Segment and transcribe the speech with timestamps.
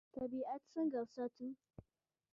[0.15, 1.47] طبیعت څنګه وساتو؟